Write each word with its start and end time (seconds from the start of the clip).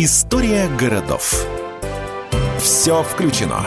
История 0.00 0.68
городов. 0.78 1.44
Все 2.60 3.02
включено. 3.02 3.66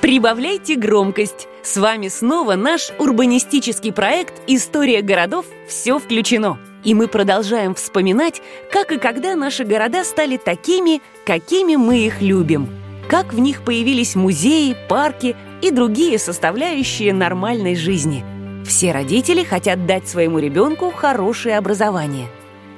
Прибавляйте 0.00 0.76
громкость. 0.76 1.48
С 1.64 1.76
вами 1.76 2.06
снова 2.06 2.54
наш 2.54 2.92
урбанистический 3.00 3.92
проект 3.92 4.34
«История 4.46 5.02
городов. 5.02 5.46
Все 5.68 5.98
включено». 5.98 6.60
И 6.84 6.94
мы 6.94 7.08
продолжаем 7.08 7.74
вспоминать, 7.74 8.40
как 8.70 8.92
и 8.92 8.98
когда 8.98 9.34
наши 9.34 9.64
города 9.64 10.04
стали 10.04 10.36
такими, 10.36 11.02
какими 11.26 11.74
мы 11.74 12.06
их 12.06 12.22
любим. 12.22 12.68
Как 13.08 13.32
в 13.34 13.40
них 13.40 13.64
появились 13.64 14.14
музеи, 14.14 14.76
парки 14.88 15.34
и 15.60 15.72
другие 15.72 16.20
составляющие 16.20 17.12
нормальной 17.12 17.74
жизни. 17.74 18.24
Все 18.64 18.92
родители 18.92 19.42
хотят 19.42 19.86
дать 19.86 20.08
своему 20.08 20.38
ребенку 20.38 20.92
хорошее 20.92 21.58
образование. 21.58 22.28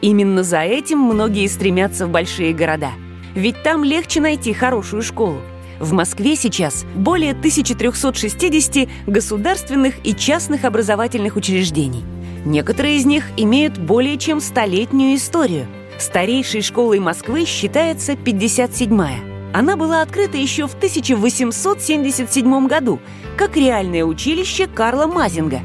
Именно 0.07 0.45
за 0.45 0.61
этим 0.61 1.01
многие 1.01 1.49
стремятся 1.49 2.07
в 2.07 2.11
большие 2.11 2.55
города. 2.55 2.93
Ведь 3.35 3.65
там 3.65 3.83
легче 3.83 4.21
найти 4.21 4.53
хорошую 4.53 5.03
школу. 5.03 5.41
В 5.81 5.93
Москве 5.95 6.37
сейчас 6.37 6.85
более 6.95 7.33
1360 7.33 8.89
государственных 9.09 9.95
и 10.07 10.15
частных 10.15 10.65
образовательных 10.65 11.35
учреждений. 11.35 12.05
Некоторые 12.45 12.99
из 12.99 13.05
них 13.05 13.25
имеют 13.37 13.79
более 13.79 14.17
чем 14.17 14.41
столетнюю 14.41 15.17
историю. 15.17 15.67
Старейшей 15.99 16.63
школой 16.63 17.01
Москвы 17.01 17.45
считается 17.45 18.13
57-я. 18.13 19.19
Она 19.53 19.75
была 19.75 20.03
открыта 20.03 20.37
еще 20.37 20.69
в 20.69 20.75
1877 20.77 22.69
году 22.69 23.01
как 23.37 23.57
реальное 23.57 24.05
училище 24.05 24.69
Карла 24.69 25.09
Мазинга. 25.09 25.63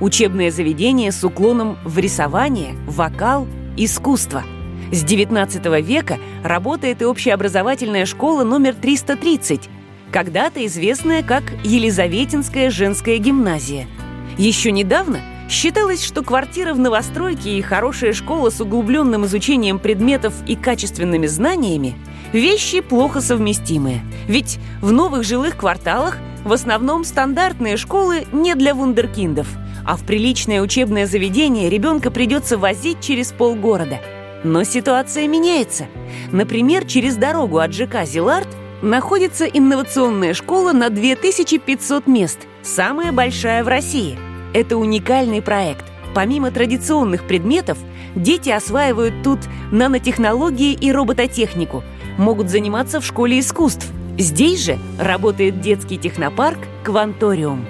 Учебное 0.00 0.50
заведение 0.50 1.12
с 1.12 1.22
уклоном 1.22 1.78
в 1.84 1.96
рисование, 1.96 2.74
вокал, 2.88 3.46
искусство– 3.76 4.42
с 4.94 5.04
XIX 5.04 5.82
века 5.82 6.18
работает 6.42 7.02
и 7.02 7.04
общеобразовательная 7.04 8.06
школа 8.06 8.44
номер 8.44 8.74
330, 8.74 9.68
когда-то 10.12 10.64
известная 10.66 11.22
как 11.22 11.42
Елизаветинская 11.64 12.70
женская 12.70 13.18
гимназия. 13.18 13.86
Еще 14.38 14.70
недавно 14.70 15.20
считалось, 15.50 16.04
что 16.04 16.22
квартира 16.22 16.74
в 16.74 16.78
новостройке 16.78 17.58
и 17.58 17.62
хорошая 17.62 18.12
школа 18.12 18.50
с 18.50 18.60
углубленным 18.60 19.24
изучением 19.26 19.78
предметов 19.78 20.34
и 20.46 20.56
качественными 20.56 21.26
знаниями– 21.26 21.94
вещи 22.32 22.80
плохо 22.80 23.20
совместимые. 23.20 24.02
Ведь 24.26 24.58
в 24.80 24.92
новых 24.92 25.24
жилых 25.24 25.56
кварталах 25.56 26.18
в 26.44 26.52
основном 26.52 27.04
стандартные 27.04 27.76
школы 27.76 28.26
не 28.32 28.54
для 28.54 28.74
вундеркиндов, 28.74 29.48
а 29.84 29.96
в 29.96 30.04
приличное 30.04 30.60
учебное 30.60 31.06
заведение 31.06 31.68
ребенка 31.70 32.10
придется 32.10 32.58
возить 32.58 33.00
через 33.00 33.32
полгорода– 33.32 34.00
но 34.44 34.62
ситуация 34.62 35.26
меняется. 35.26 35.86
Например, 36.30 36.84
через 36.84 37.16
дорогу 37.16 37.58
от 37.58 37.72
ЖК 37.72 38.04
«Зилард» 38.04 38.46
находится 38.82 39.46
инновационная 39.46 40.34
школа 40.34 40.72
на 40.72 40.90
2500 40.90 42.06
мест, 42.06 42.40
самая 42.62 43.10
большая 43.10 43.64
в 43.64 43.68
России. 43.68 44.18
Это 44.52 44.76
уникальный 44.76 45.40
проект. 45.40 45.86
Помимо 46.14 46.50
традиционных 46.50 47.26
предметов, 47.26 47.78
дети 48.14 48.50
осваивают 48.50 49.14
тут 49.24 49.40
нанотехнологии 49.72 50.74
и 50.74 50.92
робототехнику, 50.92 51.82
могут 52.18 52.50
заниматься 52.50 53.00
в 53.00 53.06
школе 53.06 53.40
искусств. 53.40 53.90
Здесь 54.18 54.62
же 54.62 54.78
работает 55.00 55.60
детский 55.60 55.98
технопарк 55.98 56.58
«Кванториум». 56.84 57.66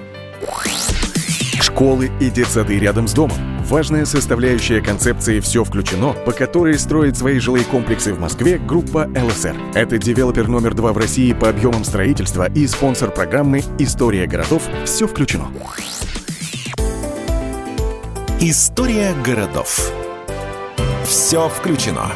Школы 1.75 2.09
и 2.21 2.31
детсады 2.31 2.79
рядом 2.79 3.09
с 3.09 3.15
домом 3.15 3.37
важная 3.67 4.05
составляющая 4.05 4.81
концепции 4.81 5.41
«Все 5.41 5.65
включено», 5.65 6.13
по 6.13 6.31
которой 6.31 6.79
строит 6.79 7.17
свои 7.17 7.41
жилые 7.41 7.65
комплексы 7.65 8.15
в 8.15 8.21
Москве 8.21 8.59
группа 8.59 9.09
ЛСР. 9.09 9.57
Это 9.75 9.99
девелопер 9.99 10.47
номер 10.47 10.75
два 10.75 10.93
в 10.93 10.99
России 10.99 11.33
по 11.33 11.49
объемам 11.49 11.83
строительства 11.83 12.49
и 12.49 12.69
спонсор 12.69 13.11
программы 13.11 13.65
«История 13.81 14.29
городов. 14.29 14.63
Все 14.85 15.09
включено». 15.09 15.49
История 18.41 19.13
городов. 19.25 19.91
Все 21.05 21.49
включено. 21.49 22.13